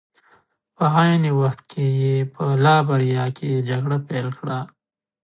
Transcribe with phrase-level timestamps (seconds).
[0.75, 4.59] په عین وخت کې یې په لایبیریا کې جګړه پیل کړه.